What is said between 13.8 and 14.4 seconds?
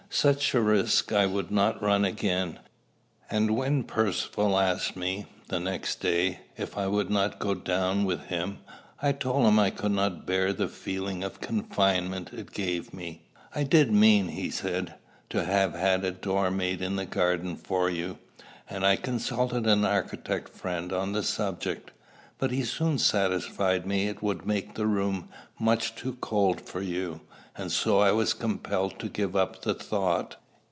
mean,"